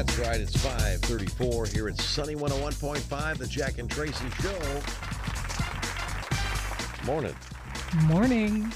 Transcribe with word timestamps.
That's 0.00 0.18
right. 0.20 0.40
It's 0.40 0.56
534 0.56 1.66
here 1.66 1.86
at 1.90 2.00
Sunny 2.00 2.34
101.5, 2.34 3.36
the 3.36 3.46
Jack 3.46 3.76
and 3.76 3.86
Traci 3.86 4.32
Show. 4.40 4.56
Morning. 7.04 7.36
Morning. 8.04 8.72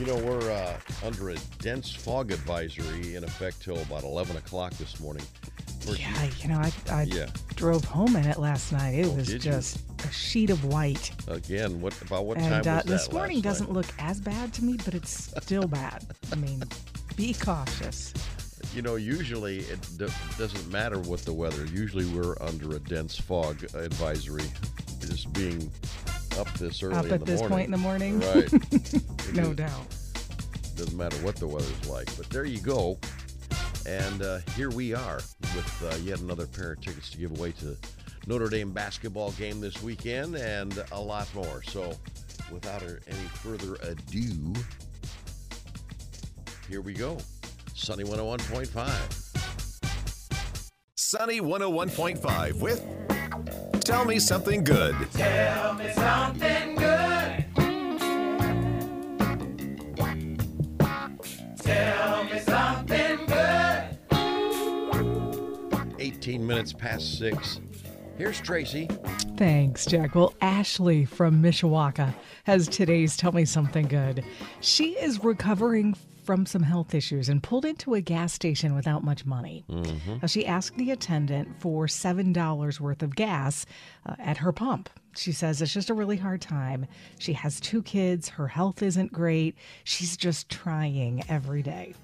You 0.00 0.06
know, 0.06 0.16
we're 0.16 0.50
uh, 0.50 0.76
under 1.04 1.30
a 1.30 1.36
dense 1.60 1.94
fog 1.94 2.32
advisory 2.32 3.14
in 3.14 3.22
effect 3.22 3.62
till 3.62 3.80
about 3.82 4.02
11 4.02 4.36
o'clock 4.36 4.72
this 4.72 4.98
morning. 4.98 5.22
Yeah, 5.86 6.24
you 6.40 6.48
know, 6.48 6.58
I, 6.58 6.72
I 6.90 7.02
Yeah. 7.04 7.26
drove 7.54 7.84
home 7.84 8.16
in 8.16 8.26
it 8.26 8.40
last 8.40 8.72
night. 8.72 8.96
It 8.96 9.06
Oh, 9.06 9.10
was 9.12 9.28
did 9.28 9.44
you? 9.44 9.52
just 9.52 9.78
a 10.04 10.10
sheet 10.10 10.50
of 10.50 10.64
white. 10.64 11.12
Again, 11.28 11.80
what 11.80 11.94
about 12.02 12.24
what 12.26 12.38
and 12.38 12.46
time 12.46 12.52
uh, 12.54 12.56
was 12.58 12.64
that 12.64 12.86
this 12.86 13.12
morning 13.12 13.40
doesn't 13.42 13.68
night? 13.68 13.76
look 13.76 13.86
as 14.00 14.20
bad 14.20 14.52
to 14.54 14.64
me, 14.64 14.76
but 14.84 14.92
it's 14.92 15.30
still 15.40 15.68
bad. 15.68 16.04
I 16.32 16.34
mean, 16.34 16.64
be 17.16 17.32
cautious. 17.32 18.12
You 18.74 18.82
know, 18.82 18.96
usually 18.96 19.58
it 19.60 19.80
d- 19.98 20.06
doesn't 20.36 20.70
matter 20.72 20.98
what 20.98 21.20
the 21.20 21.32
weather. 21.32 21.64
Usually 21.66 22.04
we're 22.06 22.36
under 22.40 22.74
a 22.74 22.80
dense 22.80 23.16
fog 23.16 23.62
advisory, 23.74 24.42
just 25.00 25.32
being 25.32 25.70
up 26.38 26.52
this 26.54 26.82
early 26.82 26.96
Up 26.96 27.04
in 27.06 27.12
at 27.12 27.20
the 27.20 27.26
this 27.26 27.40
morning. 27.40 27.56
point 27.56 27.64
in 27.66 27.70
the 27.70 27.78
morning. 27.78 28.20
Right. 28.20 28.50
No 29.34 29.50
is- 29.50 29.56
doubt. 29.56 29.86
Doesn't 30.76 30.96
matter 30.96 31.16
what 31.18 31.36
the 31.36 31.46
weather's 31.46 31.88
like. 31.88 32.14
But 32.16 32.28
there 32.30 32.44
you 32.44 32.58
go. 32.60 32.98
And 33.86 34.22
uh, 34.22 34.38
here 34.56 34.70
we 34.70 34.92
are 34.92 35.16
with 35.40 35.84
uh, 35.92 35.96
yet 35.98 36.20
another 36.20 36.46
pair 36.46 36.72
of 36.72 36.80
tickets 36.80 37.10
to 37.10 37.18
give 37.18 37.30
away 37.38 37.52
to 37.60 37.76
Notre 38.26 38.48
Dame 38.48 38.72
basketball 38.72 39.30
game 39.32 39.60
this 39.60 39.80
weekend 39.82 40.34
and 40.34 40.82
a 40.90 41.00
lot 41.00 41.32
more. 41.34 41.62
So 41.62 41.92
without 42.50 42.82
any 42.82 43.28
further 43.42 43.76
ado, 43.88 44.52
here 46.68 46.80
we 46.80 46.92
go. 46.92 47.18
Sunny 47.76 48.04
101.5. 48.04 49.30
Sunny 50.96 51.40
101.5 51.40 52.60
with 52.60 52.80
Tell 53.80 54.04
Me 54.04 54.20
Something 54.20 54.62
Good. 54.62 54.94
Tell 55.12 55.74
me 55.74 55.90
something 55.92 56.76
good. 56.76 57.44
Tell 61.58 62.24
me 62.24 62.38
something 62.38 63.26
good. 63.26 63.98
18 65.98 66.46
minutes 66.46 66.72
past 66.72 67.18
6. 67.18 67.60
Here's 68.16 68.40
Traci. 68.40 68.88
Thanks, 69.36 69.84
Jack. 69.84 70.14
Well, 70.14 70.32
Ashley 70.40 71.04
from 71.04 71.42
Mishawaka 71.42 72.14
has 72.44 72.68
today's 72.68 73.16
Tell 73.16 73.32
Me 73.32 73.44
Something 73.44 73.88
Good. 73.88 74.24
She 74.60 74.92
is 74.92 75.24
recovering 75.24 75.96
from 76.24 76.46
some 76.46 76.62
health 76.62 76.94
issues 76.94 77.28
and 77.28 77.42
pulled 77.42 77.64
into 77.64 77.94
a 77.94 78.00
gas 78.00 78.32
station 78.32 78.74
without 78.74 79.04
much 79.04 79.24
money. 79.26 79.64
Now, 80.20 80.26
she 80.26 80.46
asked 80.46 80.76
the 80.76 80.90
attendant 80.90 81.60
for 81.60 81.86
$7 81.86 82.80
worth 82.80 83.02
of 83.02 83.14
gas 83.14 83.66
uh, 84.06 84.14
at 84.18 84.38
her 84.38 84.52
pump. 84.52 84.88
She 85.16 85.32
says 85.32 85.62
it's 85.62 85.72
just 85.72 85.90
a 85.90 85.94
really 85.94 86.16
hard 86.16 86.40
time. 86.40 86.86
She 87.18 87.34
has 87.34 87.60
two 87.60 87.82
kids, 87.82 88.28
her 88.30 88.48
health 88.48 88.82
isn't 88.82 89.12
great. 89.12 89.56
She's 89.84 90.16
just 90.16 90.48
trying 90.48 91.22
every 91.28 91.62
day. 91.62 91.94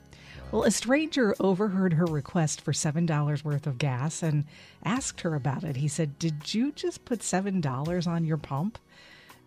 Well, 0.53 0.65
a 0.65 0.71
stranger 0.73 1.35
overheard 1.39 1.93
her 1.93 2.07
request 2.07 2.61
for 2.61 2.73
$7 2.73 3.45
worth 3.45 3.67
of 3.69 3.79
gas 3.79 4.23
and 4.23 4.45
asked 4.85 5.21
her 5.21 5.37
about 5.37 5.63
it. 5.63 5.77
He 5.77 5.87
said, 5.87 6.19
Did 6.19 6.53
you 6.53 6.73
just 6.73 7.05
put 7.05 7.21
$7 7.21 8.07
on 8.07 8.25
your 8.25 8.37
pump? 8.37 8.79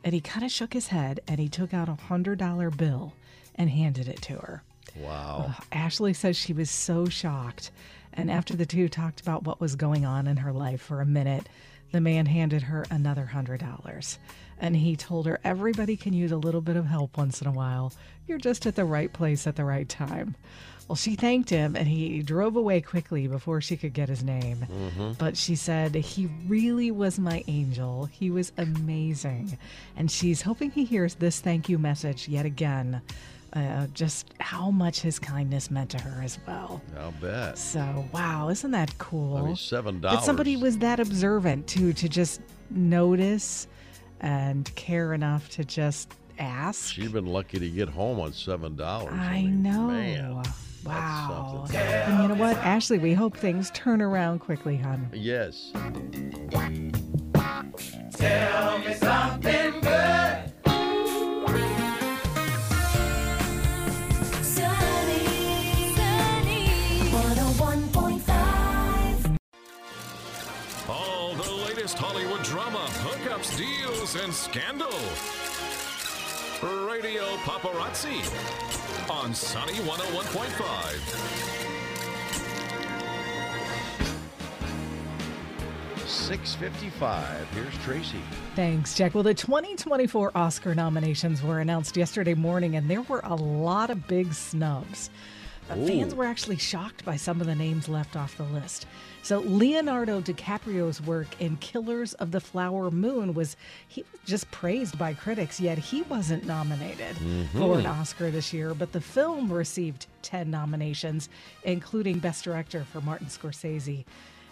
And 0.05 0.13
he 0.13 0.21
kind 0.21 0.45
of 0.45 0.51
shook 0.51 0.73
his 0.73 0.87
head 0.87 1.19
and 1.27 1.39
he 1.39 1.49
took 1.49 1.73
out 1.73 1.89
a 1.89 1.97
$100 2.09 2.77
bill 2.77 3.13
and 3.55 3.69
handed 3.69 4.07
it 4.07 4.21
to 4.23 4.33
her. 4.33 4.63
Wow. 4.95 5.53
Ashley 5.71 6.13
says 6.13 6.37
she 6.37 6.53
was 6.53 6.69
so 6.69 7.05
shocked. 7.05 7.71
And 8.13 8.29
after 8.29 8.55
the 8.55 8.65
two 8.65 8.89
talked 8.89 9.21
about 9.21 9.43
what 9.43 9.59
was 9.59 9.75
going 9.75 10.05
on 10.05 10.27
in 10.27 10.37
her 10.37 10.53
life 10.53 10.81
for 10.81 11.01
a 11.01 11.05
minute, 11.05 11.47
the 11.91 12.01
man 12.01 12.25
handed 12.25 12.63
her 12.63 12.85
another 12.91 13.31
$100. 13.33 14.17
And 14.59 14.75
he 14.75 14.95
told 14.95 15.25
her, 15.25 15.39
Everybody 15.43 15.97
can 15.97 16.13
use 16.13 16.31
a 16.31 16.37
little 16.37 16.61
bit 16.61 16.75
of 16.75 16.85
help 16.85 17.17
once 17.17 17.41
in 17.41 17.47
a 17.47 17.51
while. 17.51 17.91
You're 18.27 18.37
just 18.37 18.65
at 18.65 18.75
the 18.75 18.85
right 18.85 19.11
place 19.11 19.47
at 19.47 19.55
the 19.55 19.65
right 19.65 19.89
time. 19.89 20.35
Well, 20.87 20.95
she 20.95 21.15
thanked 21.15 21.49
him 21.49 21.75
and 21.75 21.87
he 21.87 22.21
drove 22.21 22.55
away 22.55 22.81
quickly 22.81 23.27
before 23.27 23.61
she 23.61 23.77
could 23.77 23.93
get 23.93 24.09
his 24.09 24.23
name. 24.23 24.67
Mm-hmm. 24.69 25.13
But 25.13 25.37
she 25.37 25.55
said, 25.55 25.95
He 25.95 26.29
really 26.47 26.91
was 26.91 27.17
my 27.17 27.43
angel. 27.47 28.05
He 28.05 28.29
was 28.29 28.51
amazing. 28.57 29.57
And 29.95 30.11
she's 30.11 30.41
hoping 30.41 30.71
he 30.71 30.85
hears 30.85 31.15
this 31.15 31.39
thank 31.39 31.69
you 31.69 31.79
message 31.79 32.27
yet 32.27 32.45
again. 32.45 33.01
Uh, 33.55 33.85
just 33.93 34.33
how 34.39 34.71
much 34.71 35.01
his 35.01 35.19
kindness 35.19 35.69
meant 35.69 35.91
to 35.91 36.01
her 36.01 36.23
as 36.23 36.39
well. 36.47 36.81
I'll 36.97 37.11
bet. 37.11 37.55
So, 37.55 38.03
wow, 38.11 38.49
isn't 38.49 38.71
that 38.71 38.97
cool? 38.97 39.37
I 39.37 39.41
mean, 39.43 39.55
$7. 39.55 40.01
That 40.01 40.23
somebody 40.23 40.57
was 40.57 40.79
that 40.79 40.99
observant 40.99 41.67
too 41.67 41.93
to 41.93 42.09
just 42.09 42.41
notice 42.71 43.67
and 44.21 44.73
care 44.73 45.13
enough 45.13 45.49
to 45.49 45.63
just 45.63 46.15
ask. 46.39 46.93
She'd 46.93 47.13
been 47.13 47.27
lucky 47.27 47.59
to 47.59 47.69
get 47.69 47.89
home 47.89 48.19
on 48.19 48.31
$7. 48.31 49.11
I 49.11 49.41
mean, 49.41 49.61
know. 49.61 49.87
Man. 49.87 50.43
wow. 50.83 51.65
And 51.73 52.23
you 52.23 52.27
know 52.29 52.35
what, 52.35 52.57
Ashley? 52.57 52.97
We 52.97 53.13
hope 53.13 53.37
things 53.37 53.69
turn 53.71 54.01
around 54.01 54.39
quickly, 54.39 54.77
hon. 54.77 55.09
Yes. 55.13 55.71
101.5. 67.23 69.37
All 70.89 71.33
the 71.35 71.51
latest 71.65 71.97
Hollywood 71.97 72.43
drama, 72.43 72.85
hookups, 72.99 73.57
deals, 73.57 74.15
and 74.15 74.33
scandal. 74.33 74.89
Radio 76.91 77.23
Paparazzi 77.45 78.19
on 79.09 79.33
Sunny 79.33 79.73
101.5. 79.73 81.33
655. 86.05 87.49
Here's 87.51 87.73
Traci. 87.75 88.19
Thanks, 88.55 88.95
Jack. 88.95 89.13
Well, 89.13 89.23
the 89.23 89.33
2024 89.33 90.31
Oscar 90.35 90.75
nominations 90.75 91.41
were 91.41 91.61
announced 91.61 91.95
yesterday 91.95 92.33
morning, 92.33 92.75
and 92.75 92.89
there 92.89 93.03
were 93.03 93.21
a 93.23 93.35
lot 93.35 93.89
of 93.89 94.05
big 94.07 94.33
snubs. 94.33 95.09
Uh, 95.69 95.75
fans 95.87 96.13
were 96.13 96.25
actually 96.25 96.57
shocked 96.57 97.05
by 97.05 97.15
some 97.15 97.39
of 97.41 97.47
the 97.47 97.55
names 97.55 97.87
left 97.87 98.15
off 98.15 98.37
the 98.37 98.43
list. 98.43 98.85
So, 99.21 99.39
Leonardo 99.39 100.19
DiCaprio's 100.21 101.01
work 101.01 101.27
in 101.39 101.55
Killers 101.57 102.13
of 102.15 102.31
the 102.31 102.41
Flower 102.41 102.91
Moon 102.91 103.33
was 103.33 103.55
he 103.87 104.03
was 104.11 104.21
just 104.25 104.49
praised 104.51 104.97
by 104.97 105.13
critics, 105.13 105.59
yet 105.59 105.77
he 105.77 106.01
wasn't 106.03 106.45
nominated 106.45 107.15
for 107.53 107.79
an 107.79 107.85
Oscar 107.85 108.29
this 108.31 108.51
year. 108.51 108.73
But 108.73 108.91
the 108.91 109.01
film 109.01 109.51
received 109.51 110.07
10 110.23 110.51
nominations, 110.51 111.29
including 111.63 112.19
Best 112.19 112.43
Director 112.43 112.83
for 112.83 112.99
Martin 113.01 113.27
Scorsese. 113.27 114.03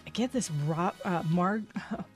I 0.08 0.10
get 0.12 0.32
this, 0.32 0.50
Ro- 0.66 0.92
uh, 1.04 1.24
Mar- 1.30 1.62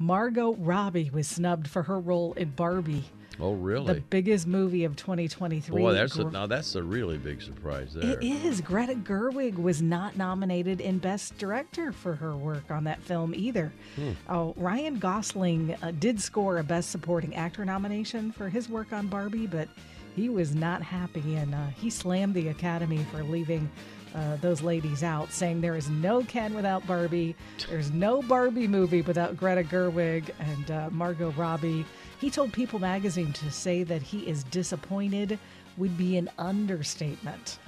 Margot 0.00 0.54
Robbie 0.54 1.10
was 1.12 1.28
snubbed 1.28 1.68
for 1.68 1.82
her 1.82 2.00
role 2.00 2.32
in 2.32 2.48
Barbie, 2.50 3.04
Oh, 3.38 3.52
really? 3.52 3.92
the 3.94 4.00
biggest 4.00 4.46
movie 4.46 4.84
of 4.84 4.96
2023. 4.96 5.78
Boy, 5.78 5.92
that's 5.92 6.16
a, 6.18 6.24
Gr- 6.24 6.30
now 6.30 6.46
that's 6.46 6.74
a 6.74 6.82
really 6.82 7.18
big 7.18 7.42
surprise 7.42 7.92
there. 7.92 8.18
it 8.18 8.22
is. 8.22 8.62
Greta 8.62 8.94
Gerwig 8.94 9.56
was 9.56 9.82
not 9.82 10.16
nominated 10.16 10.80
in 10.80 10.98
Best 10.98 11.36
Director 11.36 11.92
for 11.92 12.14
her 12.14 12.34
work 12.34 12.70
on 12.70 12.84
that 12.84 13.02
film 13.02 13.34
either. 13.36 13.70
Hmm. 13.96 14.12
Oh, 14.30 14.54
Ryan 14.56 14.98
Gosling 14.98 15.76
uh, 15.82 15.90
did 15.98 16.18
score 16.18 16.58
a 16.58 16.64
Best 16.64 16.88
Supporting 16.90 17.34
Actor 17.34 17.66
nomination 17.66 18.32
for 18.32 18.48
his 18.48 18.70
work 18.70 18.94
on 18.94 19.06
Barbie, 19.06 19.46
but 19.46 19.68
he 20.16 20.30
was 20.30 20.54
not 20.54 20.80
happy 20.82 21.36
and 21.36 21.54
uh, 21.54 21.66
he 21.78 21.90
slammed 21.90 22.32
the 22.34 22.48
Academy 22.48 23.04
for 23.12 23.22
leaving. 23.22 23.70
Uh, 24.14 24.36
those 24.36 24.60
ladies 24.60 25.02
out, 25.02 25.30
saying 25.32 25.60
there 25.60 25.76
is 25.76 25.88
no 25.88 26.22
Ken 26.24 26.54
without 26.54 26.84
Barbie, 26.86 27.36
there's 27.68 27.92
no 27.92 28.22
Barbie 28.22 28.66
movie 28.66 29.02
without 29.02 29.36
Greta 29.36 29.62
Gerwig 29.62 30.30
and 30.40 30.70
uh, 30.70 30.88
Margot 30.90 31.30
Robbie. 31.32 31.84
He 32.20 32.28
told 32.28 32.52
People 32.52 32.78
magazine 32.78 33.32
to 33.34 33.50
say 33.50 33.82
that 33.84 34.02
he 34.02 34.26
is 34.26 34.42
disappointed 34.44 35.38
would 35.76 35.96
be 35.96 36.16
an 36.16 36.28
understatement. 36.38 37.58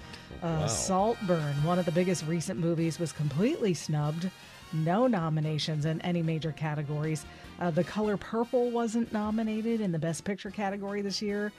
Uh, 0.43 0.67
Saltburn, 0.67 1.55
one 1.65 1.79
of 1.79 1.85
the 1.85 1.93
biggest 1.93 2.27
recent 2.27 2.59
movies, 2.59 2.99
was 2.99 3.13
completely 3.13 3.75
snubbed. 3.75 4.31
No 4.73 5.07
nominations 5.07 5.85
in 5.85 6.01
any 6.01 6.23
major 6.23 6.53
categories. 6.53 7.25
Uh, 7.61 7.71
the 7.71 7.85
Color 7.85 8.17
Purple 8.17 8.71
wasn't 8.71 9.13
nominated 9.13 9.81
in 9.81 9.93
the 9.93 9.99
Best 9.99 10.25
Picture 10.25 10.51
category 10.51 11.03
this 11.03 11.23
year. 11.23 11.53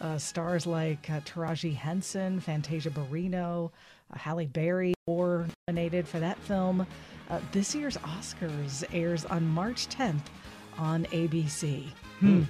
Uh, 0.00 0.16
stars 0.16 0.66
like 0.66 1.10
uh, 1.10 1.20
Taraji 1.20 1.74
Henson, 1.74 2.38
Fantasia 2.38 2.90
Barrino, 2.90 3.70
Halle 4.14 4.46
Berry 4.46 4.94
were 5.06 5.46
nominated 5.66 6.06
for 6.06 6.20
that 6.20 6.38
film. 6.38 6.86
Uh, 7.30 7.40
this 7.52 7.74
year's 7.74 7.96
Oscars 7.98 8.84
airs 8.92 9.24
on 9.26 9.46
March 9.46 9.88
10th 9.88 10.22
on 10.78 11.04
ABC. 11.06 11.88
Hmm. 12.20 12.44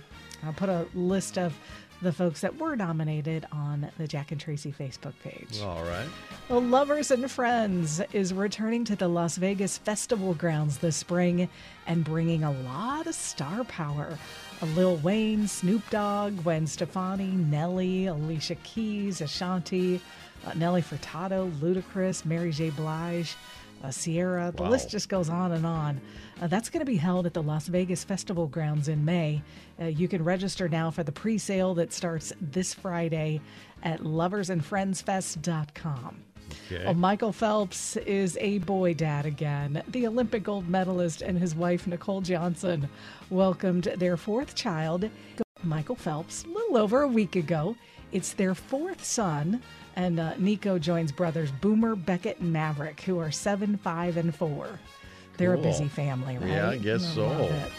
I'll 0.44 0.52
put 0.52 0.68
a 0.68 0.86
list 0.94 1.36
of 1.36 1.52
the 2.00 2.12
folks 2.12 2.42
that 2.42 2.56
were 2.58 2.76
nominated 2.76 3.44
on 3.50 3.90
the 3.98 4.06
Jack 4.06 4.30
and 4.30 4.40
Traci 4.40 4.72
Facebook 4.72 5.14
page. 5.24 5.60
All 5.60 5.82
right. 5.82 6.06
Well, 6.48 6.62
Lovers 6.62 7.10
and 7.10 7.28
Friends 7.28 8.00
is 8.12 8.32
returning 8.32 8.84
to 8.84 8.96
the 8.96 9.08
Las 9.08 9.36
Vegas 9.36 9.78
Festival 9.78 10.34
grounds 10.34 10.78
this 10.78 10.96
spring 10.96 11.48
and 11.86 12.04
bringing 12.04 12.44
a 12.44 12.52
lot 12.52 13.08
of 13.08 13.14
star 13.14 13.64
power. 13.64 14.16
Uh, 14.62 14.66
Lil 14.66 14.96
Wayne, 14.98 15.48
Snoop 15.48 15.82
Dogg, 15.90 16.42
Gwen 16.42 16.66
Stefani, 16.68 17.32
Nelly, 17.32 18.06
Alicia 18.06 18.54
Keys, 18.56 19.20
Ashanti, 19.20 20.00
uh, 20.46 20.52
Nelly 20.54 20.82
Furtado, 20.82 21.50
Ludacris, 21.60 22.24
Mary 22.24 22.50
J. 22.52 22.70
Blige, 22.70 23.36
uh, 23.84 23.90
Ciara. 23.92 24.52
The 24.54 24.62
Wow. 24.64 24.70
list 24.70 24.90
just 24.90 25.08
goes 25.08 25.28
on 25.28 25.52
and 25.52 25.66
on. 25.66 26.00
Uh, 26.40 26.46
that's 26.46 26.68
going 26.70 26.80
to 26.80 26.86
be 26.90 26.96
held 26.96 27.26
at 27.26 27.34
the 27.34 27.42
Las 27.42 27.66
Vegas 27.68 28.04
Festival 28.04 28.46
grounds 28.46 28.88
in 28.88 29.04
May. 29.04 29.42
Uh, 29.80 29.86
you 29.86 30.08
can 30.08 30.22
register 30.24 30.68
now 30.68 30.90
for 30.90 31.02
the 31.02 31.12
pre 31.12 31.38
sale 31.38 31.74
that 31.74 31.92
starts 31.92 32.32
this 32.40 32.74
Friday 32.74 33.40
at 33.82 34.00
loversandfriendsfest.com. 34.00 36.16
Okay. 36.70 36.84
Well, 36.84 36.94
Michael 36.94 37.32
Phelps 37.32 37.96
is 37.98 38.38
a 38.40 38.58
boy 38.58 38.94
dad 38.94 39.26
again. 39.26 39.82
The 39.88 40.06
Olympic 40.06 40.44
gold 40.44 40.66
medalist 40.68 41.20
and 41.20 41.38
his 41.38 41.54
wife, 41.54 41.86
Nicole 41.86 42.22
Johnson, 42.22 42.88
welcomed 43.28 43.84
their 43.98 44.16
fourth 44.16 44.54
child, 44.54 45.10
Michael 45.62 45.96
Phelps, 45.96 46.44
a 46.44 46.48
little 46.48 46.78
over 46.78 47.02
a 47.02 47.08
week 47.08 47.36
ago. 47.36 47.76
It's 48.12 48.32
their 48.32 48.54
fourth 48.54 49.04
son, 49.04 49.62
and 49.96 50.18
uh, 50.18 50.34
Nico 50.38 50.78
joins 50.78 51.12
brothers 51.12 51.50
Boomer, 51.50 51.94
Beckett, 51.94 52.38
and 52.38 52.52
Maverick, 52.52 53.00
who 53.02 53.18
are 53.18 53.30
seven, 53.30 53.76
five, 53.76 54.16
and 54.16 54.34
four. 54.34 54.78
They're 55.36 55.54
a 55.54 55.58
busy 55.58 55.88
family, 55.88 56.36
right? 56.38 56.48
Yeah, 56.48 56.70
I 56.70 56.78
guess 56.78 57.16
love 57.16 57.38
so. 57.38 57.54
it. 57.54 57.72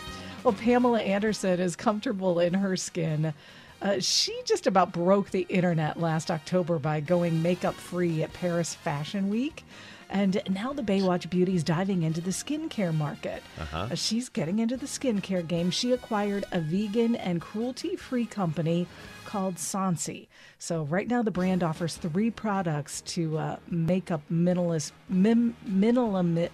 Well, 0.44 0.54
Pamela 0.54 1.02
Anderson 1.02 1.60
is 1.60 1.76
comfortable 1.76 2.40
in 2.40 2.54
her 2.54 2.78
skin. 2.78 3.34
Uh, 3.82 4.00
she 4.00 4.40
just 4.46 4.68
about 4.68 4.94
broke 4.94 5.30
the 5.30 5.46
internet 5.50 6.00
last 6.00 6.32
October 6.32 6.80
by 6.80 7.00
going 7.00 7.42
makeup 7.42 7.76
free 7.76 8.24
at 8.24 8.32
Paris 8.34 8.74
Fashion 8.74 9.30
Week. 9.30 9.64
And 10.10 10.42
now 10.50 10.74
the 10.74 10.82
Baywatch 10.82 11.30
Beauty 11.30 11.56
is 11.56 11.64
diving 11.64 12.02
into 12.04 12.20
the 12.20 12.32
skincare 12.32 12.94
market. 12.94 13.44
Uh, 13.72 13.94
she's 13.94 14.28
getting 14.28 14.60
into 14.60 14.76
the 14.76 14.88
skincare 14.88 15.48
game. 15.48 15.70
She 15.70 15.92
acquired 15.92 16.46
a 16.52 16.60
vegan 16.60 17.16
and 17.16 17.40
cruelty 17.40 17.96
free 17.96 18.26
company 18.26 18.88
called 19.26 19.56
Sonsie. 19.56 20.28
So, 20.58 20.84
right 20.84 21.08
now, 21.08 21.22
the 21.22 21.32
brand 21.32 21.64
offers 21.64 21.96
three 21.96 22.32
products 22.32 23.02
to 23.02 23.38
uh, 23.38 23.58
make 23.70 24.10
up 24.10 24.22
minimalist, 24.32 24.94
min, 25.10 25.56
minimalist, 25.68 26.50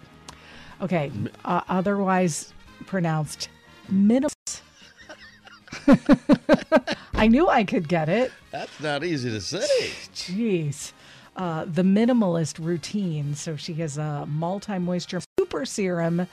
okay, 0.82 1.12
uh, 1.46 1.62
otherwise 1.70 2.54
pronounced 2.86 3.48
minimal. 3.90 4.32
I 7.14 7.28
knew 7.28 7.48
I 7.48 7.64
could 7.64 7.88
get 7.88 8.10
it. 8.10 8.32
That's 8.52 8.80
not 8.82 9.04
easy 9.04 9.30
to 9.30 9.40
say. 9.40 9.92
Jeez. 10.14 10.92
Uh, 11.36 11.66
the 11.66 11.82
minimalist 11.82 12.64
routine. 12.64 13.36
So 13.36 13.56
she 13.56 13.74
has 13.76 13.98
a 13.98 14.26
multi 14.26 14.78
moisture 14.80 15.22
super 15.38 15.66
serum 15.66 16.28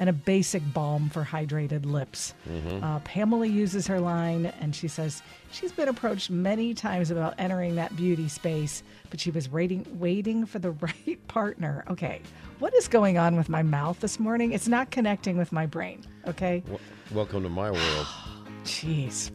and 0.00 0.08
a 0.08 0.12
basic 0.12 0.62
balm 0.72 1.10
for 1.10 1.24
hydrated 1.24 1.84
lips. 1.84 2.34
Uh, 2.82 2.98
Pamela 3.00 3.46
uses 3.46 3.86
her 3.86 4.00
line 4.00 4.46
and 4.60 4.74
she 4.74 4.86
says 4.88 5.22
she's 5.50 5.72
been 5.72 5.88
approached 5.88 6.30
many 6.30 6.72
times 6.74 7.10
about 7.10 7.34
entering 7.38 7.74
that 7.76 7.94
beauty 7.96 8.28
space, 8.28 8.82
but 9.10 9.18
she 9.20 9.30
was 9.30 9.50
waiting, 9.50 9.84
waiting 9.98 10.46
for 10.46 10.58
the 10.60 10.70
right 10.80 11.18
partner. 11.28 11.84
Okay, 11.88 12.20
what 12.58 12.74
is 12.74 12.88
going 12.88 13.18
on 13.18 13.36
with 13.36 13.48
my 13.48 13.62
mouth 13.62 13.98
this 14.00 14.18
morning? 14.20 14.52
It's 14.52 14.68
not 14.68 14.90
connecting 14.90 15.36
with 15.36 15.52
my 15.52 15.66
brain. 15.66 16.02
Okay. 16.26 16.60
W- 16.60 16.78
welcome 17.12 17.42
to 17.42 17.48
my 17.48 17.70
world. 17.70 18.06
Jeez. 18.64 19.30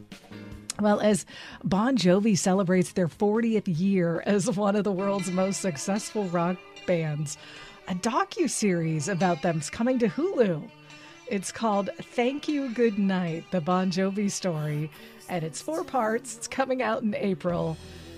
Well, 0.80 1.00
as 1.00 1.24
Bon 1.62 1.96
Jovi 1.96 2.36
celebrates 2.36 2.92
their 2.92 3.06
40th 3.08 3.64
year 3.66 4.22
as 4.26 4.50
one 4.50 4.74
of 4.74 4.84
the 4.84 4.92
world's 4.92 5.30
most 5.30 5.60
successful 5.60 6.24
rock 6.28 6.56
bands, 6.86 7.38
a 7.86 7.94
docu-series 7.94 9.08
about 9.08 9.42
them 9.42 9.58
is 9.58 9.70
coming 9.70 9.98
to 10.00 10.08
Hulu. 10.08 10.68
It's 11.28 11.52
called 11.52 11.90
Thank 12.14 12.48
You 12.48 12.70
Good 12.74 12.98
Night: 12.98 13.44
The 13.50 13.60
Bon 13.60 13.90
Jovi 13.90 14.30
Story, 14.30 14.90
and 15.28 15.44
it's 15.44 15.62
four 15.62 15.84
parts. 15.84 16.36
It's 16.36 16.48
coming 16.48 16.82
out 16.82 17.02
in 17.02 17.14
April. 17.14 17.76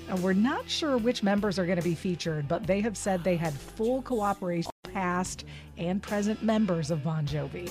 And 0.08 0.23
we're 0.23 0.32
not 0.32 0.69
sure 0.70 0.97
which 0.97 1.23
members 1.23 1.58
are 1.58 1.67
going 1.67 1.79
to 1.79 1.85
be 1.85 1.94
featured, 1.94 2.49
but 2.49 2.67
they 2.67 2.81
have 2.81 2.97
said 2.97 3.23
they 3.23 3.37
had 3.37 3.53
full 3.53 4.03
cooperation 4.03 4.70
with 4.85 4.94
past 4.94 5.44
and 5.76 6.03
present 6.03 6.43
members 6.43 6.91
of 6.91 7.05
Bon 7.05 7.26
Jovi. 7.26 7.70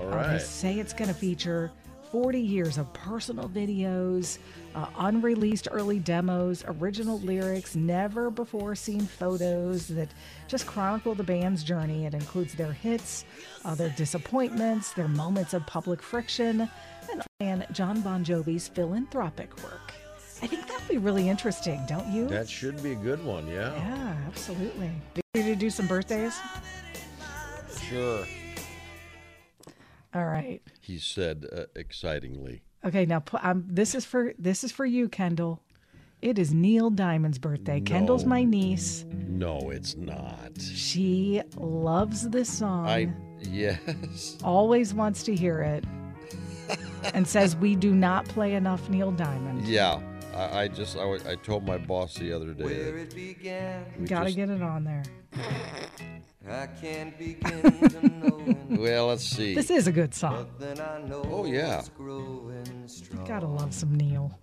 All 0.00 0.14
Uh, 0.14 0.32
they 0.32 0.38
say 0.38 0.78
it's 0.78 0.92
going 0.92 1.08
to 1.08 1.14
feature 1.14 1.70
40 2.12 2.38
years 2.38 2.76
of 2.76 2.92
personal 2.92 3.48
videos, 3.48 4.36
uh, 4.74 4.86
unreleased 4.98 5.66
early 5.70 5.98
demos, 5.98 6.62
original 6.68 7.18
lyrics, 7.20 7.74
never 7.74 8.30
before 8.30 8.74
seen 8.74 9.00
photos 9.00 9.88
that 9.88 10.10
just 10.46 10.66
chronicle 10.66 11.14
the 11.14 11.24
band's 11.24 11.64
journey. 11.64 12.04
It 12.04 12.12
includes 12.12 12.54
their 12.54 12.72
hits, 12.72 13.24
uh, 13.64 13.74
their 13.74 13.88
disappointments, 13.96 14.92
their 14.92 15.08
moments 15.08 15.54
of 15.54 15.66
public 15.66 16.02
friction, 16.02 16.68
and, 17.10 17.22
and 17.40 17.66
Jon 17.72 18.02
Bon 18.02 18.22
Jovi's 18.22 18.68
philanthropic 18.68 19.56
work. 19.64 19.94
I 20.42 20.48
think 20.48 20.68
that'd 20.68 20.88
be 20.88 20.98
really 20.98 21.30
interesting, 21.30 21.80
don't 21.88 22.12
you? 22.12 22.28
That 22.28 22.48
should 22.48 22.82
be 22.82 22.92
a 22.92 22.96
good 22.96 23.24
one, 23.24 23.46
yeah. 23.46 23.74
yeah, 23.74 24.16
absolutely. 24.26 24.90
Ready 25.34 25.48
to 25.48 25.56
do 25.56 25.70
some 25.70 25.86
birthdays? 25.86 26.38
Sure. 27.88 28.26
All 30.14 30.26
right. 30.26 30.60
He 30.80 30.98
said 30.98 31.46
uh, 31.52 31.64
excitingly. 31.74 32.62
Okay, 32.84 33.06
now 33.06 33.22
um, 33.42 33.64
this 33.68 33.94
is 33.94 34.04
for 34.04 34.34
this 34.38 34.64
is 34.64 34.72
for 34.72 34.84
you, 34.84 35.08
Kendall. 35.08 35.62
It 36.20 36.38
is 36.38 36.54
Neil 36.54 36.90
Diamond's 36.90 37.38
birthday. 37.38 37.80
Kendall's 37.80 38.24
my 38.24 38.44
niece. 38.44 39.04
No, 39.10 39.70
it's 39.70 39.96
not. 39.96 40.52
She 40.60 41.42
loves 41.56 42.28
this 42.28 42.48
song. 42.48 42.86
I 42.86 43.12
yes. 43.40 44.36
always 44.44 44.94
wants 44.94 45.24
to 45.24 45.34
hear 45.34 45.60
it, 45.60 45.84
and 47.12 47.26
says 47.26 47.56
we 47.56 47.74
do 47.74 47.92
not 47.92 48.24
play 48.26 48.54
enough 48.54 48.88
Neil 48.88 49.10
Diamond. 49.10 49.66
Yeah. 49.66 50.00
I, 50.34 50.62
I 50.62 50.68
just 50.68 50.96
I, 50.96 51.18
I 51.28 51.34
told 51.36 51.66
my 51.66 51.78
boss 51.78 52.14
the 52.14 52.32
other 52.32 52.52
day. 52.54 52.64
Where 52.64 52.98
it 52.98 53.14
began, 53.14 53.84
we 53.98 54.06
Gotta 54.06 54.26
just- 54.26 54.36
get 54.36 54.50
it 54.50 54.62
on 54.62 54.84
there. 54.84 55.02
I 56.50 56.66
can't 56.66 57.16
begin 57.18 57.62
to 57.62 58.08
know. 58.08 58.28
Well, 58.82 59.06
let's 59.08 59.24
see. 59.24 59.54
This 59.54 59.70
is 59.70 59.86
a 59.86 59.92
good 59.92 60.12
song. 60.14 60.48
Then 60.58 60.80
I 60.80 61.00
know 61.06 61.22
Oh, 61.30 61.44
yeah. 61.44 61.78
it's 61.78 61.88
growing. 61.90 62.88
Gotta 63.26 63.46
love 63.46 63.72
some 63.72 63.94
Neil. 63.94 64.36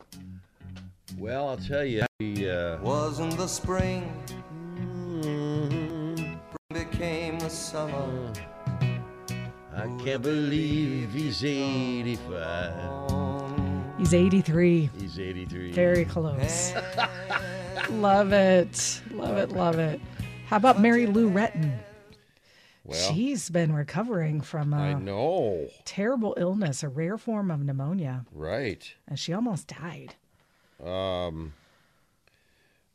Well, 1.17 1.49
I'll 1.49 1.57
tell 1.57 1.83
you. 1.83 2.05
He, 2.19 2.47
uh, 2.49 2.79
Wasn't 2.81 3.35
the 3.35 3.47
spring 3.47 4.13
mm, 4.77 6.39
became 6.71 7.39
the 7.39 7.49
summer. 7.49 8.31
I 9.75 9.87
can't 10.03 10.21
believe 10.21 11.11
he's 11.11 11.43
85. 11.43 13.11
He's 13.99 14.13
83. 14.13 14.89
He's 14.97 15.19
83. 15.19 15.71
Very 15.73 16.05
close. 16.05 16.73
love 17.89 18.31
it. 18.31 19.01
Love 19.11 19.37
it. 19.37 19.51
Love 19.51 19.77
it. 19.77 19.99
How 20.47 20.55
about 20.57 20.79
Mary 20.79 21.05
Lou 21.05 21.29
Retton? 21.29 21.77
well, 22.85 23.13
She's 23.13 23.49
been 23.49 23.73
recovering 23.73 24.39
from 24.41 24.73
I 24.73 24.89
a 24.91 24.99
know. 24.99 25.67
terrible 25.85 26.33
illness, 26.37 26.81
a 26.81 26.87
rare 26.89 27.17
form 27.17 27.51
of 27.51 27.59
pneumonia, 27.61 28.25
Right. 28.31 28.91
and 29.07 29.19
she 29.19 29.33
almost 29.33 29.67
died. 29.67 30.15
Um, 30.83 31.53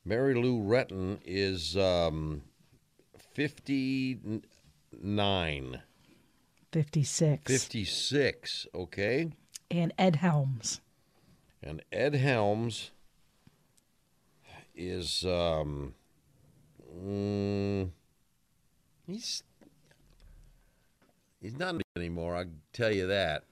Mary 0.06 0.34
Lou 0.34 0.58
Retton 0.62 1.18
is 1.25 1.76
um, 1.76 2.42
59. 3.34 5.82
56. 6.73 7.52
56, 7.52 8.66
okay? 8.75 9.30
And 9.70 9.92
Ed 9.99 10.16
Helms. 10.16 10.80
And 11.64 11.83
Ed 11.90 12.14
Helms 12.14 12.90
is 14.76 15.25
um 15.25 15.94
mm, 16.94 17.88
he's 19.06 19.42
he's 21.40 21.59
not 21.59 21.80
anymore, 21.97 22.37
I 22.37 22.44
tell 22.75 22.92
you 22.92 23.06
that. 23.06 23.44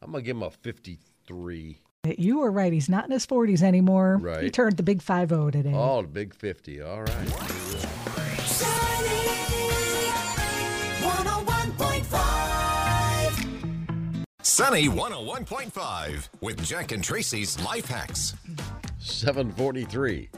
I'm 0.00 0.12
gonna 0.12 0.22
give 0.22 0.36
him 0.36 0.44
a 0.44 0.50
53. 0.50 1.78
You 2.18 2.38
were 2.38 2.50
right. 2.50 2.72
He's 2.72 2.90
not 2.90 3.06
in 3.06 3.10
his 3.10 3.26
40s 3.26 3.62
anymore. 3.62 4.18
Right. 4.20 4.44
He 4.44 4.50
turned 4.50 4.76
the 4.76 4.82
big 4.82 5.02
5 5.02 5.30
0 5.30 5.50
today. 5.50 5.72
Oh, 5.74 6.02
the 6.02 6.08
big 6.08 6.34
50. 6.34 6.82
All 6.82 7.02
right. 7.02 7.63
Sunny 14.54 14.88
101.5 14.88 16.28
with 16.40 16.64
Jack 16.64 16.92
and 16.92 17.02
Traci's 17.02 17.60
Life 17.64 17.86
Hacks. 17.86 18.36
743. 19.00 20.30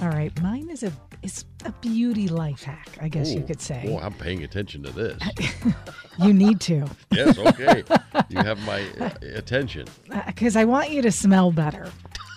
All 0.00 0.08
right. 0.08 0.42
Mine 0.42 0.68
is 0.68 0.82
a 0.82 0.92
it's 1.22 1.44
a 1.64 1.70
beauty 1.80 2.26
life 2.26 2.64
hack, 2.64 2.98
I 3.00 3.06
guess 3.06 3.32
you 3.32 3.42
could 3.42 3.60
say. 3.60 3.84
Oh, 3.88 4.04
I'm 4.04 4.14
paying 4.14 4.42
attention 4.42 4.82
to 4.82 4.90
this. 4.90 5.22
You 6.18 6.34
need 6.34 6.60
to, 6.62 6.86
yes, 7.10 7.38
okay. 7.38 7.84
You 8.28 8.38
have 8.38 8.60
my 8.66 8.84
uh, 9.00 9.10
attention. 9.34 9.86
because 10.26 10.56
I 10.56 10.64
want 10.64 10.90
you 10.90 11.00
to 11.02 11.12
smell 11.12 11.52
better 11.52 11.88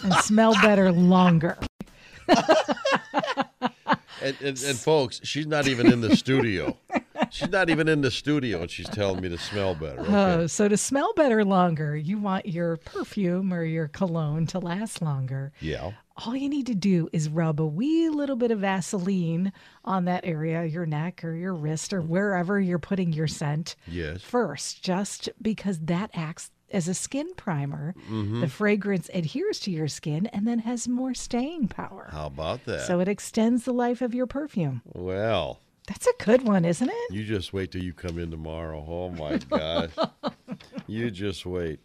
and 0.04 0.14
smell 0.14 0.54
better 0.62 0.92
longer. 0.92 1.58
And, 4.22 4.36
and, 4.42 4.64
and 4.64 4.78
folks, 4.78 5.22
she's 5.24 5.46
not 5.46 5.68
even 5.68 5.92
in 5.92 6.02
the 6.02 6.16
studio. 6.16 6.78
She's 7.32 7.50
not 7.50 7.70
even 7.70 7.88
in 7.88 8.02
the 8.02 8.12
studio, 8.12 8.62
and 8.62 8.70
she's 8.72 8.90
telling 8.90 9.22
me 9.22 9.30
to 9.30 9.38
smell 9.38 9.76
better. 9.76 10.00
Okay. 10.06 10.14
Oh, 10.14 10.48
so 10.48 10.68
to 10.68 10.78
smell 10.78 11.14
better 11.14 11.44
longer, 11.44 11.96
you 11.98 12.18
want 12.18 12.46
your 12.46 12.78
perfume 12.78 13.54
or 13.54 13.64
your 13.64 13.88
cologne 13.88 14.46
to 14.48 14.60
last 14.60 15.02
longer. 15.02 15.52
yeah. 15.60 15.92
All 16.26 16.34
you 16.34 16.48
need 16.48 16.66
to 16.68 16.76
do 16.76 17.10
is 17.12 17.28
rub 17.28 17.60
a 17.60 17.66
wee 17.66 18.08
little 18.08 18.38
bit 18.38 18.50
of 18.50 18.60
Vaseline 18.60 19.52
on 19.84 20.06
that 20.06 20.24
area, 20.26 20.64
your 20.64 20.86
neck 20.86 21.26
or 21.26 21.34
your 21.36 21.54
wrist 21.54 21.92
or 21.92 22.02
wherever 22.02 22.58
you're 22.58 22.80
putting 22.80 23.12
your 23.12 23.28
scent 23.28 23.76
Yes. 23.86 24.22
first, 24.22 24.82
just 24.82 25.28
because 25.42 25.78
that 25.80 26.12
acts 26.14 26.52
as 26.72 26.88
a 26.88 26.94
skin 26.94 27.34
primer. 27.36 27.94
Mm-hmm. 28.10 28.40
The 28.40 28.48
fragrance 28.48 29.10
adheres 29.14 29.60
to 29.62 29.72
your 29.72 29.90
skin 29.90 30.28
and 30.28 30.48
then 30.48 30.60
has 30.60 30.88
more 30.88 31.14
staying 31.14 31.68
power. 31.68 32.08
How 32.14 32.28
about 32.28 32.64
that? 32.64 32.88
So 32.88 33.02
it 33.02 33.10
extends 33.10 33.66
the 33.66 33.74
life 33.74 34.02
of 34.02 34.16
your 34.16 34.26
perfume. 34.26 34.82
well, 34.94 35.60
That's 35.88 36.08
a 36.08 36.14
good 36.24 36.44
one, 36.44 36.66
isn't 36.66 36.90
it? 36.90 37.12
you 37.14 37.24
just 37.24 37.54
wait 37.54 37.72
till 37.72 37.84
you 37.84 37.94
come 37.94 38.18
in 38.18 38.32
tomorrow. 38.32 38.84
Oh 38.88 39.10
my 39.10 39.38
gosh. 39.50 39.92
you 40.88 41.12
just 41.12 41.46
wait. 41.46 41.80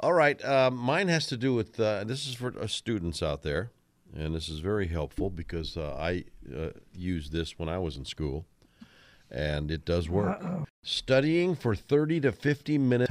All 0.00 0.12
right. 0.14 0.42
Uh, 0.44 0.70
mine 0.70 1.08
has 1.08 1.26
to 1.26 1.36
do 1.36 1.52
with 1.54 1.78
uh, 1.78 2.04
this 2.04 2.26
is 2.26 2.34
for 2.34 2.54
uh, 2.58 2.66
students 2.66 3.22
out 3.22 3.42
there, 3.42 3.70
and 4.16 4.34
this 4.34 4.48
is 4.48 4.60
very 4.60 4.86
helpful 4.86 5.28
because 5.28 5.76
uh, 5.76 5.94
I 5.98 6.24
uh, 6.56 6.70
used 6.94 7.32
this 7.32 7.58
when 7.58 7.68
I 7.68 7.78
was 7.78 7.96
in 7.96 8.04
school, 8.04 8.46
and 9.30 9.70
it 9.70 9.84
does 9.84 10.08
work. 10.08 10.40
Studying 10.82 11.54
for 11.54 11.74
30 11.74 12.20
to 12.20 12.32
50 12.32 12.78
minutes 12.78 13.10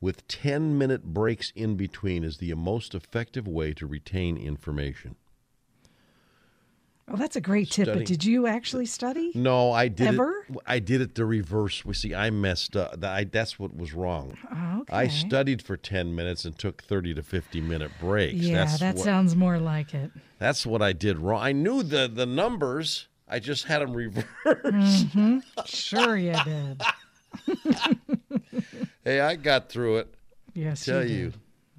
with 0.00 0.28
10 0.28 0.76
minute 0.76 1.02
breaks 1.02 1.50
in 1.56 1.76
between 1.76 2.22
is 2.22 2.36
the 2.36 2.52
most 2.54 2.94
effective 2.94 3.48
way 3.48 3.72
to 3.72 3.86
retain 3.86 4.36
information. 4.36 5.16
Well, 7.06 7.18
that's 7.18 7.36
a 7.36 7.40
great 7.40 7.70
tip. 7.70 7.86
Study. 7.86 8.00
But 8.00 8.06
did 8.06 8.24
you 8.24 8.46
actually 8.46 8.86
study? 8.86 9.30
No, 9.34 9.72
I 9.72 9.88
did 9.88 10.08
Ever? 10.08 10.46
it. 10.48 10.56
I 10.66 10.78
did 10.78 11.02
it 11.02 11.14
the 11.14 11.26
reverse. 11.26 11.84
We 11.84 11.92
see, 11.92 12.14
I 12.14 12.30
messed 12.30 12.76
up. 12.76 13.04
I, 13.04 13.24
that's 13.24 13.58
what 13.58 13.76
was 13.76 13.92
wrong. 13.92 14.38
Oh, 14.50 14.80
okay. 14.80 14.96
I 14.96 15.08
studied 15.08 15.60
for 15.60 15.76
ten 15.76 16.14
minutes 16.14 16.46
and 16.46 16.58
took 16.58 16.82
thirty 16.82 17.12
to 17.12 17.22
fifty 17.22 17.60
minute 17.60 17.90
breaks. 18.00 18.36
Yeah, 18.36 18.64
that's 18.64 18.80
that 18.80 18.94
what, 18.96 19.04
sounds 19.04 19.36
more 19.36 19.58
like 19.58 19.92
it. 19.92 20.12
That's 20.38 20.64
what 20.64 20.80
I 20.80 20.94
did 20.94 21.18
wrong. 21.18 21.42
I 21.42 21.52
knew 21.52 21.82
the 21.82 22.10
the 22.12 22.26
numbers. 22.26 23.08
I 23.28 23.38
just 23.38 23.64
had 23.64 23.82
them 23.82 23.92
reversed. 23.92 24.26
Mm-hmm. 24.44 25.38
Sure, 25.66 26.16
you 26.16 26.34
did. 26.44 26.82
hey, 29.04 29.20
I 29.20 29.36
got 29.36 29.68
through 29.68 29.98
it. 29.98 30.14
Yes, 30.54 30.84
Tell 30.84 31.04
you, 31.04 31.16
you, 31.16 31.32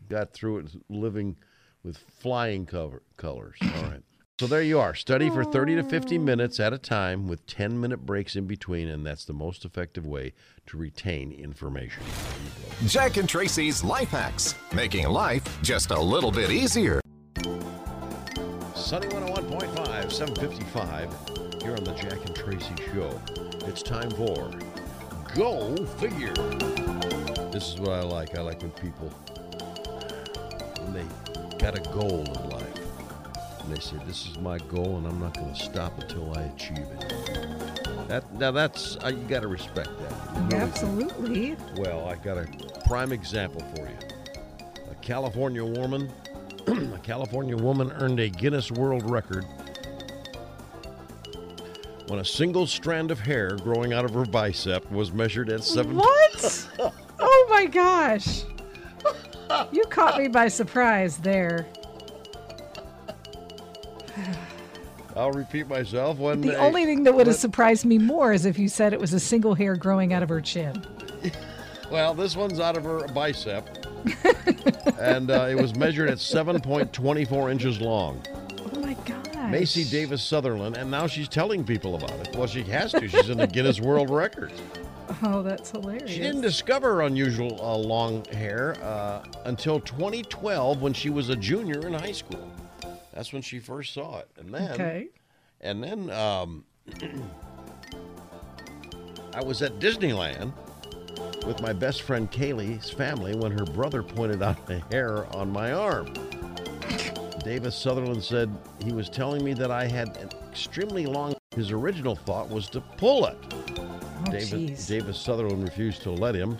got 0.10 0.34
through 0.34 0.60
it 0.60 0.68
living 0.90 1.38
with 1.84 1.98
flying 2.20 2.66
cover 2.66 3.02
colors. 3.18 3.58
All 3.62 3.84
right. 3.84 4.04
So 4.38 4.48
there 4.48 4.62
you 4.62 4.82
are. 4.82 4.94
Study 4.94 5.30
for 5.30 5.46
30 5.46 5.78
to 5.78 5.84
50 5.84 6.18
minutes 6.18 6.60
at 6.60 6.74
a 6.74 6.78
time 6.78 7.26
with 7.26 7.48
10 7.48 7.80
minute 7.80 8.06
breaks 8.06 8.36
in 8.36 8.48
between, 8.48 8.90
and 8.90 9.06
that's 9.06 9.24
the 9.24 9.32
most 9.32 9.64
effective 9.64 10.06
way 10.06 10.34
to 10.66 10.76
retain 10.76 11.32
information. 11.32 12.04
Jack 12.86 13.16
and 13.16 13.30
Traci's 13.30 13.82
Life 13.82 14.10
Hacks, 14.10 14.54
making 14.74 15.08
life 15.08 15.42
just 15.62 15.92
a 15.92 15.98
little 15.98 16.34
bit 16.34 16.52
easier. 16.52 17.00
Sunny 18.76 19.08
101.5, 19.08 20.12
755, 20.12 21.62
here 21.62 21.72
on 21.72 21.86
the 21.86 21.94
Jack 21.94 22.26
and 22.26 22.36
Traci 22.36 22.78
Show. 22.94 23.18
It's 23.70 23.82
time 23.82 24.12
for 24.12 24.52
Go 25.34 25.78
Figure. 25.98 26.34
This 27.54 27.70
is 27.70 27.80
what 27.80 27.92
I 27.92 28.02
like. 28.02 28.38
I 28.38 28.42
like 28.42 28.62
when 28.62 28.72
people, 28.72 29.08
when 30.82 30.92
they 30.92 31.06
got 31.58 31.78
a 31.78 31.82
goal 31.94 32.26
in 32.26 32.50
life, 32.50 32.55
and 33.66 33.76
they 33.76 33.80
say, 33.80 33.98
This 34.06 34.28
is 34.28 34.38
my 34.40 34.58
goal, 34.58 34.98
and 34.98 35.08
I'm 35.08 35.20
not 35.20 35.36
going 35.36 35.54
to 35.54 35.60
stop 35.60 36.00
until 36.00 36.36
I 36.38 36.44
achieve 36.44 36.78
it. 36.78 38.08
That, 38.08 38.32
now, 38.34 38.52
that's, 38.52 38.98
uh, 38.98 39.08
you 39.08 39.24
got 39.28 39.42
to 39.42 39.48
respect 39.48 39.90
that. 40.00 40.12
You 40.12 40.42
really 40.42 40.50
do. 40.50 40.56
Absolutely. 40.58 41.58
Well, 41.78 42.08
I 42.08 42.16
got 42.16 42.38
a 42.38 42.48
prime 42.88 43.12
example 43.12 43.62
for 43.76 43.88
you. 43.88 43.98
A 44.92 44.96
California 44.96 45.66
woman, 45.66 46.12
a 46.68 47.00
California 47.00 47.58
woman 47.58 47.92
earned 47.94 48.20
a 48.20 48.30
Guinness 48.30 48.72
World 48.72 49.10
Record 49.10 49.46
when 52.08 52.20
a 52.20 52.26
single 52.26 52.68
strand 52.68 53.10
of 53.10 53.20
hair 53.20 53.56
growing 53.58 53.92
out 53.92 54.06
of 54.06 54.14
her 54.14 54.26
bicep 54.26 54.90
was 54.92 55.12
measured 55.12 55.50
at 55.50 55.64
seven. 55.64 55.96
What? 55.96 56.70
oh 57.20 57.48
my 57.50 57.66
gosh. 57.66 58.44
You 59.72 59.84
caught 59.86 60.20
me 60.20 60.28
by 60.28 60.48
surprise 60.48 61.18
there. 61.18 61.68
I'll 65.16 65.32
repeat 65.32 65.68
myself. 65.68 66.18
When 66.18 66.42
The 66.42 66.58
only 66.58 66.86
thing 66.86 67.04
that 67.04 67.16
would 67.16 67.28
have 67.28 67.36
surprised 67.36 67.86
me 67.86 67.98
more 67.98 68.34
is 68.34 68.46
if 68.46 68.60
you 68.60 68.68
said 68.68 68.94
it 68.94 69.00
was 69.00 69.14
a 69.14 69.20
single 69.20 69.56
hair 69.56 69.76
growing 69.76 70.14
out 70.14 70.24
of 70.24 70.30
her 70.30 70.42
chin. 70.42 70.84
Well, 71.92 72.16
this 72.16 72.36
one's 72.36 72.60
out 72.60 72.78
of 72.78 72.84
her 72.84 73.08
bicep, 73.10 73.70
and 75.00 75.30
uh, 75.30 75.48
it 75.50 75.56
was 75.56 75.76
measured 75.76 76.10
at 76.10 76.18
7.24 76.18 77.52
inches 77.52 77.80
long. 77.80 78.24
Oh 78.74 78.80
my 78.80 78.96
gosh. 79.06 79.52
Macy 79.52 79.84
Davis 79.84 80.24
Sutherland, 80.24 80.78
and 80.78 80.90
now 80.90 81.06
she's 81.06 81.28
telling 81.28 81.64
people 81.64 81.96
about 81.96 82.12
it. 82.28 82.36
Well, 82.36 82.48
she 82.48 82.64
has 82.64 82.92
to. 82.94 83.08
She's 83.08 83.30
in 83.30 83.38
the 83.38 83.46
Guinness 83.46 83.80
World 83.80 84.10
Records. 84.10 84.60
Oh, 85.22 85.44
that's 85.44 85.72
hilarious. 85.72 86.10
She 86.10 86.20
didn't 86.20 86.42
discover 86.42 87.04
unusual 87.04 87.60
uh, 87.62 87.78
long 87.78 88.26
hair 88.26 88.76
uh, 88.82 89.24
until 89.46 89.80
2012 89.80 90.82
when 90.82 90.92
she 90.94 91.12
was 91.12 91.30
a 91.30 91.36
junior 91.36 91.86
in 91.86 91.94
high 91.94 92.12
school. 92.12 92.52
That's 93.16 93.32
when 93.34 93.42
she 93.42 93.60
first 93.60 93.94
saw 93.94 94.20
it, 94.20 94.30
and 94.38 94.54
then 94.54 94.72
Okay. 94.74 95.08
and 95.62 95.82
then 95.84 96.10
um, 96.12 96.66
I 99.34 99.42
was 99.44 99.62
at 99.62 99.80
Disneyland 99.80 100.52
with 101.46 101.62
my 101.62 101.74
best 101.74 102.02
friend 102.04 102.30
Kaylee's 102.32 102.90
family 102.90 103.36
when 103.36 103.52
her 103.52 103.66
brother 103.66 104.04
pointed 104.04 104.44
out 104.44 104.66
the 104.68 104.80
hair 104.92 105.26
on 105.36 105.50
my 105.50 105.72
arm. 105.72 106.14
Davis 107.44 107.76
Sutherland 107.76 108.24
said 108.24 108.50
he 108.84 108.92
was 108.92 109.08
telling 109.10 109.44
me 109.44 109.54
that 109.54 109.72
I 109.72 109.88
had 109.88 110.18
an 110.18 110.30
extremely 110.50 111.06
long. 111.06 111.36
His 111.56 111.72
original 111.72 112.16
thought 112.16 112.50
was 112.50 112.68
to 112.72 112.82
pull 112.82 113.28
it. 113.28 113.38
Oh, 113.54 114.24
jeez. 114.32 114.88
Davis 114.88 115.18
Sutherland 115.20 115.64
refused 115.64 116.02
to 116.04 116.12
let 116.12 116.36
him 116.36 116.58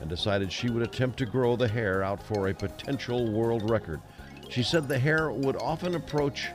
and 0.00 0.08
decided 0.08 0.50
she 0.52 0.70
would 0.70 0.82
attempt 0.82 1.18
to 1.18 1.26
grow 1.26 1.56
the 1.56 1.66
hair 1.68 2.02
out 2.02 2.22
for 2.22 2.48
a 2.48 2.54
potential 2.54 3.30
world 3.32 3.68
record. 3.68 4.00
She 4.48 4.62
said 4.62 4.88
the 4.88 4.98
hair 4.98 5.30
would 5.30 5.56
often 5.56 5.94
approach 5.94 6.48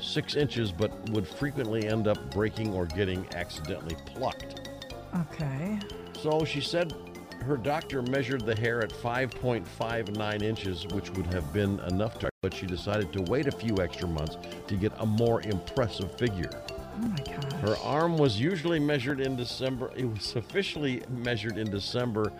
six 0.00 0.34
inches, 0.34 0.72
but 0.72 1.10
would 1.10 1.26
frequently 1.26 1.86
end 1.86 2.08
up 2.08 2.30
breaking 2.32 2.72
or 2.72 2.86
getting 2.86 3.26
accidentally 3.34 3.96
plucked. 4.06 4.70
Okay. 5.14 5.78
So 6.22 6.44
she 6.44 6.60
said 6.60 6.94
her 7.42 7.56
doctor 7.56 8.02
measured 8.02 8.44
the 8.44 8.54
hair 8.54 8.82
at 8.82 8.90
5.59 8.90 10.42
inches, 10.42 10.86
which 10.88 11.10
would 11.10 11.26
have 11.32 11.52
been 11.52 11.80
enough 11.80 12.18
to, 12.20 12.30
but 12.42 12.54
she 12.54 12.66
decided 12.66 13.12
to 13.12 13.22
wait 13.22 13.46
a 13.46 13.52
few 13.52 13.80
extra 13.80 14.08
months 14.08 14.36
to 14.66 14.76
get 14.76 14.92
a 14.98 15.06
more 15.06 15.42
impressive 15.42 16.16
figure. 16.18 16.50
Oh 16.70 16.98
my 16.98 17.22
gosh. 17.24 17.52
Her 17.60 17.76
arm 17.78 18.18
was 18.18 18.38
usually 18.38 18.78
measured 18.78 19.20
in 19.20 19.36
December. 19.36 19.90
It 19.96 20.04
was 20.04 20.36
officially 20.36 21.02
measured 21.08 21.56
in 21.56 21.70
December 21.70 22.32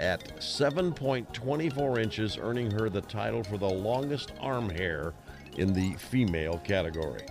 at 0.00 0.36
7.24 0.38 2.02
inches, 2.02 2.38
earning 2.40 2.70
her 2.70 2.88
the 2.88 3.00
title 3.02 3.42
for 3.42 3.58
the 3.58 3.68
longest 3.68 4.32
arm 4.40 4.68
hair 4.70 5.12
in 5.56 5.72
the 5.72 5.94
female 5.94 6.58
category. 6.64 7.26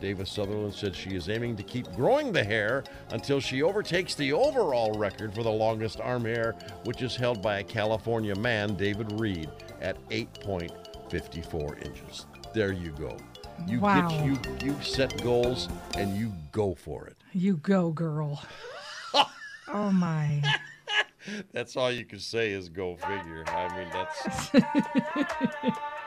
Davis 0.00 0.30
Sutherland 0.32 0.72
said 0.72 0.96
she 0.96 1.10
is 1.14 1.28
aiming 1.28 1.56
to 1.56 1.62
keep 1.62 1.90
growing 1.94 2.32
the 2.32 2.42
hair 2.42 2.84
until 3.10 3.38
she 3.38 3.62
overtakes 3.62 4.14
the 4.14 4.32
overall 4.32 4.92
record 4.98 5.34
for 5.34 5.42
the 5.42 5.50
longest 5.50 6.00
arm 6.00 6.24
hair, 6.24 6.54
which 6.84 7.02
is 7.02 7.14
held 7.14 7.42
by 7.42 7.58
a 7.58 7.64
California 7.64 8.34
man, 8.36 8.74
David 8.76 9.20
Reed, 9.20 9.50
at 9.82 9.96
8.54 10.08 11.84
inches. 11.84 12.26
There 12.54 12.72
you 12.72 12.90
go. 12.92 13.16
You 13.66 13.80
Wow. 13.80 14.08
get 14.08 14.24
you 14.24 14.38
you 14.64 14.82
set 14.82 15.22
goals 15.22 15.68
and 15.94 16.16
you 16.16 16.32
go 16.50 16.74
for 16.74 17.06
it. 17.06 17.16
You 17.34 17.58
go, 17.58 17.90
girl. 17.90 18.42
oh 19.68 19.92
my. 19.92 20.42
That's 21.52 21.76
all 21.76 21.90
you 21.90 22.04
can 22.04 22.18
say 22.18 22.50
is 22.52 22.68
go 22.68 22.96
figure. 22.96 23.44
I 23.48 23.76
mean 23.76 23.88
that's 23.92 24.50